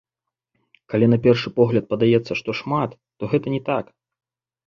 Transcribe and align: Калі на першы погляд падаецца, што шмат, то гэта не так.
Калі 0.93 1.05
на 1.09 1.17
першы 1.25 1.51
погляд 1.59 1.83
падаецца, 1.91 2.33
што 2.41 2.49
шмат, 2.59 2.95
то 3.19 3.23
гэта 3.35 3.47
не 3.57 3.59
так. 3.69 3.85